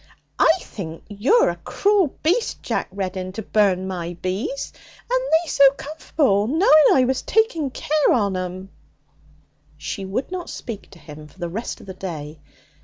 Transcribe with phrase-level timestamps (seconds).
[0.39, 4.73] I think you're a cruel beast, Jack Reddin, to burn my bees,
[5.07, 8.69] and they so comforble, knowing I was taking care on 'em.'
[9.77, 12.39] She would not speak to him for the rest of the day.